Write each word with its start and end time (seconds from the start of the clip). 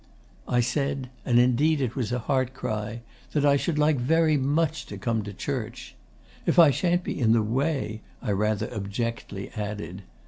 'I 0.47 0.61
said 0.61 1.09
and 1.25 1.37
indeed 1.37 1.79
it 1.79 1.95
was 1.95 2.11
a 2.11 2.17
heart 2.17 2.55
cry 2.55 3.01
that 3.33 3.45
I 3.45 3.55
should 3.55 3.77
like 3.77 3.97
very 3.97 4.35
much 4.35 4.87
to 4.87 4.97
come 4.97 5.21
to 5.21 5.31
church. 5.31 5.93
"If 6.47 6.57
I 6.57 6.71
shan't 6.71 7.03
be 7.03 7.19
in 7.19 7.33
the 7.33 7.43
way," 7.43 8.01
I 8.19 8.31
rather 8.31 8.67
abjectly 8.73 9.51
added. 9.55 10.01